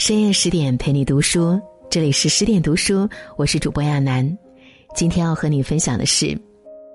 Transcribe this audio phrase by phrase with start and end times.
[0.00, 4.26] 深夜十点陪你读书，这里是十点读书，我是主播亚楠。
[4.94, 6.24] 今天要和你分享的是《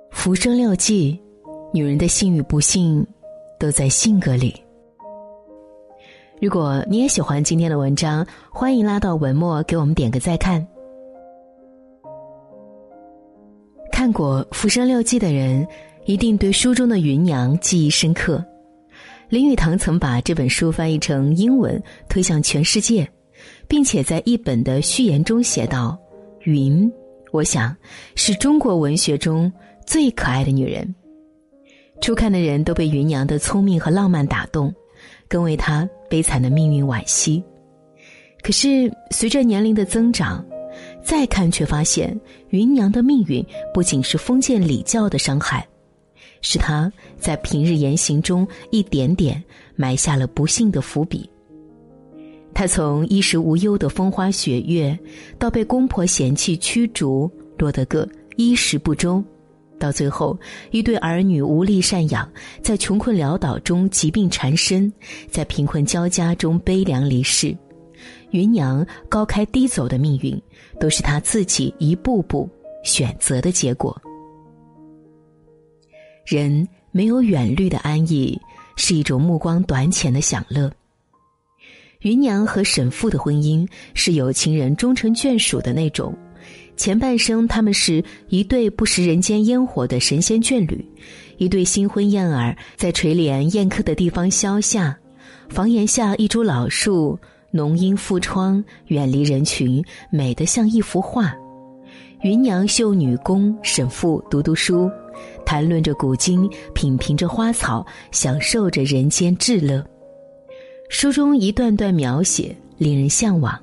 [0.09, 1.13] 浮生六记》，
[1.71, 3.05] 女人的幸与不幸
[3.59, 4.59] 都在性格里。
[6.41, 10.67] 如果你也喜欢今天的文章，欢迎拉到文末给我们点个再看。
[13.91, 15.65] 看过《浮生六记》的人，
[16.05, 18.43] 一定对书中的芸娘记忆深刻。
[19.29, 23.07] 林语堂曾把这本书翻译成英文推向全世界，
[23.67, 25.97] 并且在一本的序言中写道
[26.45, 26.91] ：“云，
[27.31, 27.75] 我想
[28.15, 29.51] 是中国文学中
[29.85, 30.93] 最可爱的女人。”
[32.01, 34.73] 初看的人都被芸娘的聪明和浪漫打动，
[35.27, 37.43] 更为她悲惨的命运惋惜。
[38.43, 40.45] 可是随着年龄的增长，
[41.03, 42.19] 再看却发现
[42.51, 45.67] 芸娘的命运不仅是封建礼教的伤害。
[46.47, 49.43] 是他在平日言行中一点点
[49.75, 51.27] 埋下了不幸的伏笔。
[52.53, 54.97] 他从衣食无忧的风花雪月，
[55.39, 59.23] 到被公婆嫌弃驱逐，落得个衣食不周，
[59.79, 60.37] 到最后
[60.69, 64.93] 一对儿女无力赡养，在穷困潦倒中疾病缠身，
[65.27, 67.57] 在贫困交加中悲凉离世。
[68.29, 70.39] 芸娘高开低走的命运，
[70.79, 72.47] 都是他自己一步步
[72.83, 73.99] 选择的结果。
[76.25, 78.39] 人没有远虑的安逸，
[78.75, 80.71] 是一种目光短浅的享乐。
[82.01, 86.15] 芸娘和沈父的婚姻是有情人终成眷属的那种，
[86.75, 90.83] 前半生他们是一对不食人间烟火的神仙眷侣，
[91.37, 94.95] 一对新婚燕尔在垂帘宴客的地方消夏，
[95.49, 97.17] 房檐下一株老树，
[97.51, 101.33] 浓荫覆窗，远离人群，美得像一幅画。
[102.23, 104.89] 芸娘绣女工，沈父读读书。
[105.45, 109.85] 谈论着古今，品评着花草，享受着人间至乐。
[110.89, 113.57] 书中一段段描写令人向往：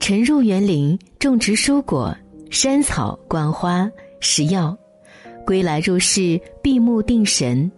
[0.00, 2.16] 沉入园林，种植蔬果、
[2.50, 4.76] 山草、灌花、食药；
[5.44, 7.70] 归来入室，闭目定神，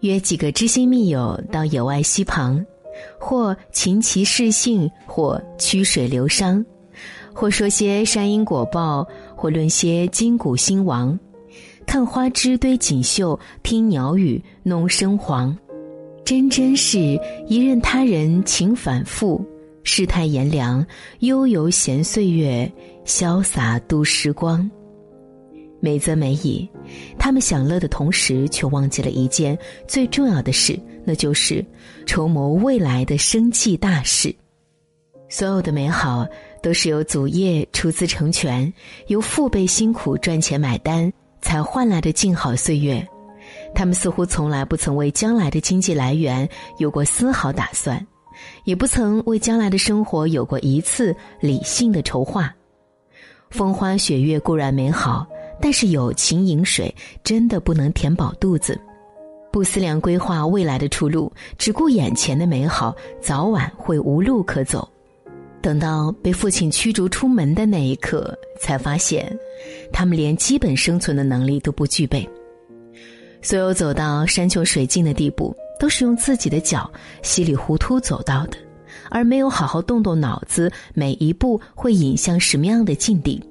[0.00, 2.64] 约几个知心密友到野外溪旁，
[3.18, 6.64] 或琴棋试性，或曲水流觞，
[7.32, 11.18] 或说些山因果报，或论些今古兴亡。
[11.86, 15.56] 看花枝堆锦绣，听鸟语弄声黄，
[16.24, 16.98] 真真是
[17.46, 19.42] 一任他人情反复，
[19.82, 20.84] 世态炎凉，
[21.20, 22.70] 悠游闲岁月，
[23.06, 24.68] 潇洒度时光。
[25.80, 26.68] 美则美矣，
[27.18, 31.64] 他们享乐的同时，却忘记了一件最重要的事，那就是
[32.04, 34.34] 筹谋未来的生计大事。
[35.28, 36.26] 所有的美好，
[36.62, 38.70] 都是由祖业出资成全，
[39.06, 41.12] 由父辈辛苦赚钱买单。
[41.40, 43.06] 才换来的静好岁月，
[43.74, 46.48] 他们似乎从来不曾为将来的经济来源
[46.78, 48.04] 有过丝毫打算，
[48.64, 52.54] 也不曾为将来的生活有过一次理性的筹划。
[53.50, 55.26] 风花雪月固然美好，
[55.60, 56.92] 但是友情饮水
[57.22, 58.78] 真的不能填饱肚子。
[59.52, 64.86] 不思量规划未来的出路，只顾眼前的美好，早晚会无路可走。
[65.66, 69.36] 等到被父亲驱逐出门的那一刻，才发现，
[69.92, 72.24] 他们连基本生存的能力都不具备。
[73.42, 76.88] 所有走到山穷水尽的地步，都是用自己的脚
[77.20, 78.56] 稀里糊涂走到的，
[79.10, 83.42] 而没有好好动动脑子，每一步会引向什么样的境地。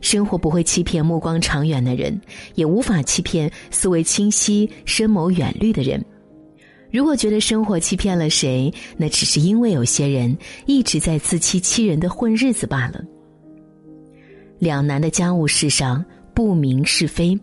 [0.00, 2.20] 生活不会欺骗目光长远的人，
[2.56, 6.04] 也无法欺骗思维清晰、深谋远虑的人。
[6.90, 13.04] 如果觉得生活欺骗了谁，那只是因为有些人一直在自欺欺人的混日子罢了。
[14.58, 16.04] 两难的家务事上
[16.34, 17.38] 不明是非。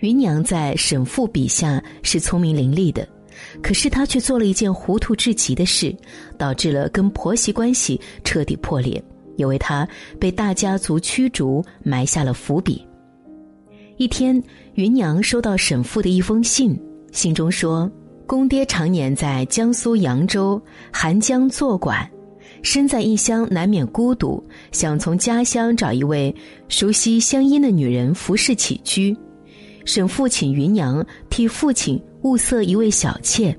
[0.00, 3.06] 芸娘在沈父笔下是聪明伶俐的，
[3.62, 5.94] 可是她却做了一件糊涂至极的事，
[6.38, 9.02] 导致了跟婆媳关系彻底破裂，
[9.36, 9.86] 也为她
[10.18, 12.84] 被大家族驱逐埋下了伏笔。
[13.96, 14.42] 一天，
[14.74, 17.90] 芸娘收到沈父的一封信，信中说。
[18.32, 20.58] 公爹常年在江苏扬州、
[20.90, 22.10] 韩江做馆，
[22.62, 26.34] 身在异乡难免孤独，想从家乡找一位
[26.66, 29.14] 熟悉乡音的女人服侍起居。
[29.84, 33.54] 沈父请芸娘替父亲物色一位小妾。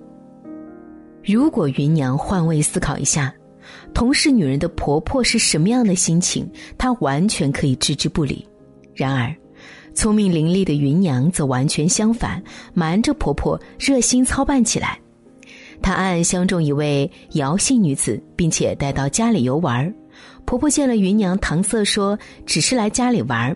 [1.24, 3.32] 如果芸娘换位思考一下，
[3.94, 8.44] 同是女人的婆婆是什么样的心情，她完全可以置之不理。
[8.96, 9.32] 然而。
[9.94, 12.42] 聪明伶俐的芸娘则完全相反，
[12.74, 15.00] 瞒着婆婆，热心操办起来。
[15.82, 19.94] 她暗暗相中一位姚姓女子，并且带到家里游玩。
[20.46, 23.56] 婆婆见了芸娘，搪塞说只是来家里玩。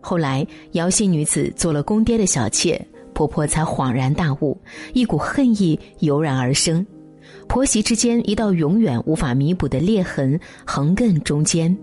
[0.00, 2.80] 后来姚姓女子做了公爹的小妾，
[3.12, 4.60] 婆婆才恍然大悟，
[4.92, 6.84] 一股恨意油然而生。
[7.48, 11.76] 婆媳之间一道永远无法弥补的裂痕横亘中间。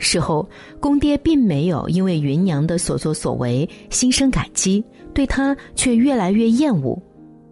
[0.00, 0.48] 事后，
[0.80, 4.82] 公爹并没有因为芸娘的所作所为心生感激，
[5.14, 7.00] 对她却越来越厌恶。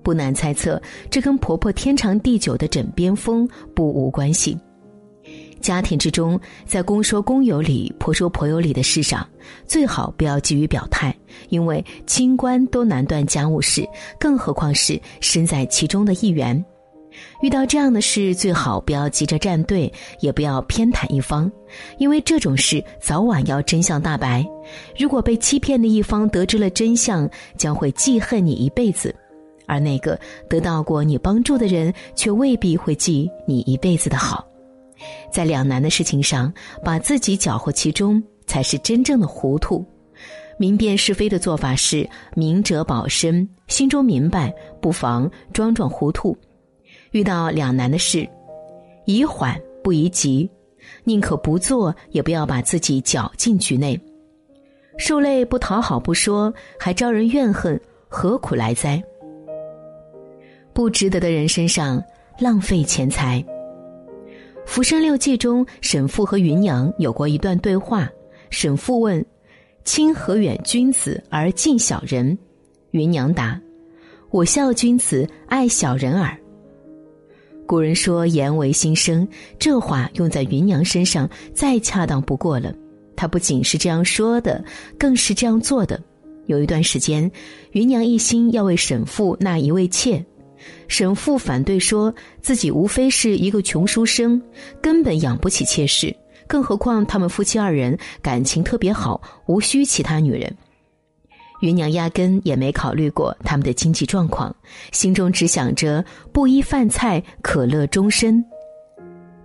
[0.02, 0.80] 不难猜测，
[1.10, 4.58] 这跟婆婆天长地久的枕边风不无关系。
[5.60, 9.28] 家庭之中，在公说公有理、婆说婆有理的事上，
[9.66, 11.14] 最好不要急于表态，
[11.50, 13.86] 因为清官都难断家务事，
[14.18, 16.64] 更何况是身在其中的一员。
[17.40, 21.50] 遇到这样的事，最好不要急着站队，也不要偏袒一方，
[21.98, 24.46] 因为这种事早晚要真相大白。
[24.98, 29.10] 如果被欺骗的一方得知了真相，将会记恨你一辈子；
[29.66, 30.18] 而那个
[30.48, 34.46] 得到过你帮助的人，却未必会记你一辈子的好。
[35.30, 36.52] 在两难的事情上，
[36.84, 39.84] 把自己搅和其中，才是真正的糊涂。
[40.58, 46.36] 明辨是非的做法是：明哲保身，心中明白，不妨装装糊涂。
[47.10, 48.28] 遇到两难的事，
[49.04, 50.50] 宜缓不宜急，
[51.04, 53.98] 宁可不做，也不要把自己搅进局内。
[54.98, 59.02] 受累不讨好不说，还招人怨恨，何苦来哉？
[60.72, 62.02] 不值得的人身上
[62.38, 63.44] 浪费钱财。
[64.70, 68.08] 《浮生六记》中，沈复和芸娘有过一段对话。
[68.50, 69.24] 沈复问
[69.84, 72.36] ：“亲何远君子而近小人？”
[72.92, 73.60] 芸娘答
[74.30, 76.36] ：“我孝君子，爱小人耳。”
[77.68, 79.28] 古人说“言为心声”，
[79.60, 82.72] 这话用在芸娘身上再恰当不过了。
[83.14, 84.64] 她不仅是这样说的，
[84.98, 86.02] 更是这样做的。
[86.46, 87.30] 有一段时间，
[87.72, 90.24] 芸娘一心要为沈父纳一位妾，
[90.88, 94.40] 沈父反对，说自己无非是一个穷书生，
[94.80, 96.16] 根本养不起妾室，
[96.46, 100.50] 更何况他们夫妻二人感情特别好，无需其他女人。
[101.60, 104.54] 芸娘压根也没考虑过他们的经济状况，
[104.92, 108.44] 心中只想着布衣饭菜可乐终身。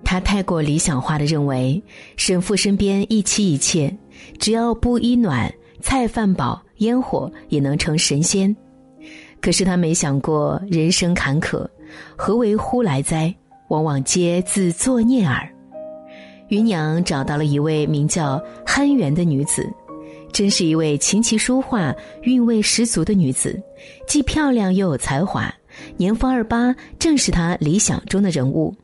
[0.03, 1.81] 她太过理想化的认为，
[2.17, 3.95] 沈父身边一妻一妾，
[4.37, 5.51] 只要布衣暖、
[5.81, 8.55] 菜饭饱、烟火也能成神仙。
[9.41, 11.67] 可是她没想过人生坎坷，
[12.15, 13.33] 何为呼来哉？
[13.69, 15.49] 往往皆自作孽耳。
[16.49, 19.67] 芸娘找到了一位名叫憨圆的女子。
[20.33, 23.61] 真是一位琴棋书画韵味十足的女子，
[24.07, 25.53] 既漂亮又有才华，
[25.95, 28.75] 年方二八，正是她理想中的人物。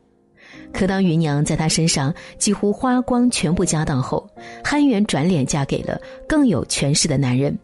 [0.72, 4.24] 可当芸娘在她身上几乎花光全部家当后，
[4.62, 7.58] 憨元转脸嫁给了更有权势的男人。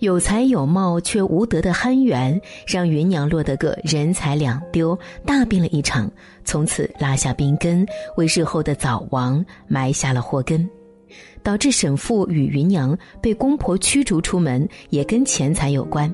[0.00, 6.10] 有才有貌却无德的憨元，让芸娘落得个人财两丢，大病了一场，
[6.44, 7.86] 从此拉下病根，
[8.16, 10.68] 为日后的早亡埋下了祸根。
[11.42, 16.12] 导致沈父与芸娘被公婆驱逐出门，也跟钱财有关。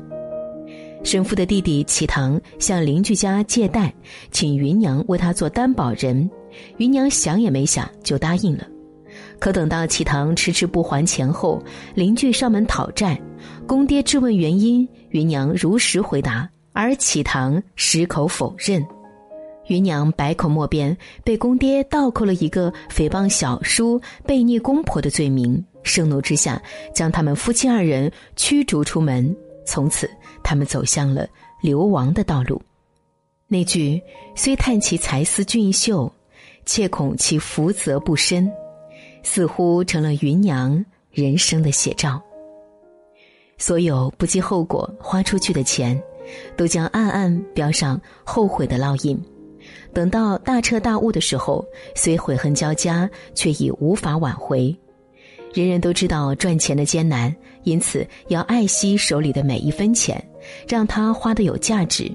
[1.05, 3.95] 沈父的弟弟启堂向邻居家借贷，
[4.33, 6.29] 请芸娘为他做担保人。
[6.79, 8.67] 芸娘想也没想就答应了。
[9.39, 11.62] 可等到启堂迟迟不还钱后，
[11.95, 13.21] 邻居上门讨债，
[13.67, 18.85] 公爹质问原因，芸娘如实回答，而启堂矢口否认。
[19.69, 25.65] 芸娘百口莫辩，被公爹倒扣了一个诽谤小叔、背逆公婆的罪名。
[25.85, 26.61] 盛怒之下，
[26.94, 29.35] 将他们夫妻二人驱逐出门。
[29.65, 30.11] 从此，
[30.43, 31.26] 他们走向了
[31.62, 32.61] 流亡的道路。
[33.47, 34.00] 那句
[34.37, 36.12] “虽叹其才思俊秀，
[36.66, 38.50] 切恐其福泽不深”，
[39.23, 42.21] 似乎成了芸娘人生的写照。
[43.57, 46.00] 所有不计后果花出去的钱，
[46.57, 49.19] 都将暗暗标上后悔的烙印。
[49.99, 54.73] 等到大彻大悟的时候，虽悔恨交加，却已无法挽回。
[55.52, 60.25] 人人都知道赚钱的艰难，因此要爱惜手里的每一分钱，
[60.69, 62.09] 让它花的有价值。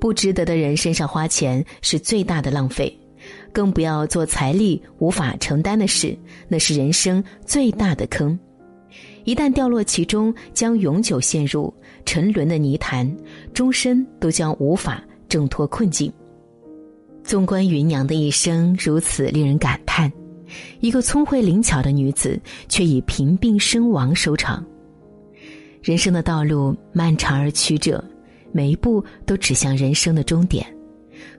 [0.00, 2.98] 不值得的人身上花钱是最大的浪费，
[3.52, 6.16] 更不要做财力无法承担的事，
[6.48, 8.38] 那是人生最大的坑。
[9.24, 11.70] 一旦掉落其中，将永久陷入
[12.06, 13.14] 沉沦的泥潭，
[13.52, 16.10] 终身都将无法挣脱困境。
[17.24, 20.12] 纵观芸娘的一生，如此令人感叹：
[20.80, 22.38] 一个聪慧灵巧的女子，
[22.68, 24.64] 却以贫病身亡收场。
[25.82, 28.02] 人生的道路漫长而曲折，
[28.52, 30.66] 每一步都指向人生的终点，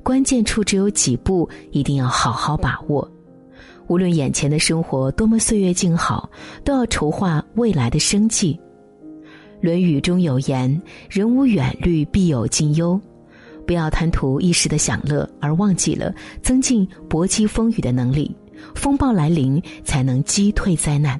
[0.02, 3.10] 关键处只有几步，一定要好好把握。
[3.88, 6.30] 无论眼前的生活多么岁月静好，
[6.63, 8.54] 都要筹划未来的生计。
[9.62, 13.00] 《论语》中有言：“人无远虑，必有近忧。”
[13.65, 18.36] 不要贪图一时的享乐，而忘记了增进搏击风雨的能力。
[18.75, 21.20] 风暴来临，才能击退灾难。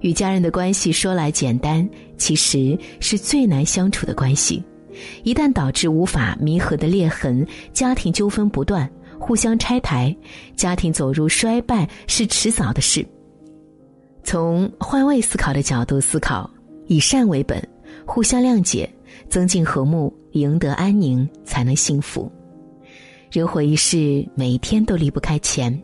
[0.00, 1.88] 与家人的关系说来简单，
[2.18, 4.62] 其实是最难相处的关系。
[5.24, 10.14] 一旦导致无法弥合的裂痕，家庭纠纷不断，互相拆台，
[10.54, 13.06] 家庭走入衰败是迟早的事。
[14.22, 16.50] 从换位思考的角度思考，
[16.86, 17.62] 以善为本，
[18.04, 18.88] 互相谅解，
[19.28, 22.30] 增进和睦，赢得安宁，才能幸福。
[23.30, 25.82] 人活一世，每一天都离不开钱。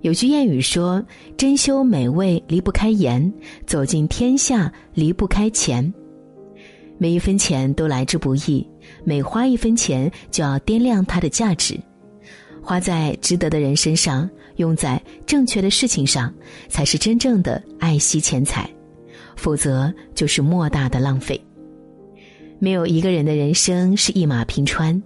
[0.00, 1.04] 有句谚语说
[1.36, 3.32] ：“珍馐美味离不开盐，
[3.66, 5.92] 走进天下离不开钱。”
[6.96, 8.66] 每一分钱都来之不易，
[9.04, 11.78] 每花一分钱就要掂量它的价值，
[12.62, 16.32] 花在值得的人身上，用在正确的事情上，
[16.68, 18.68] 才是真正的爱惜钱财，
[19.36, 21.40] 否则就是莫大的浪费。
[22.58, 25.00] 没有一个人的人生是一马平川，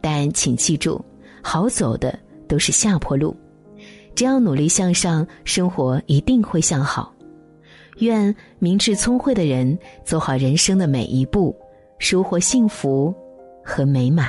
[0.00, 1.04] 但请记住，
[1.42, 3.36] 好走的都是下坡路，
[4.14, 7.12] 只要努力向上，生活一定会向好。
[7.98, 11.56] 愿明智聪慧的人走好人生的每一步，
[11.98, 13.14] 收获幸福
[13.64, 14.28] 和美满。